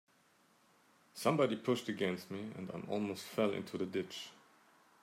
Somebody 1.13 1.55
pushed 1.57 1.87
against 1.87 2.31
me, 2.31 2.49
and 2.57 2.71
I 2.71 2.79
almost 2.91 3.23
fell 3.23 3.51
into 3.53 3.77
the 3.77 3.85
ditch. 3.85 4.29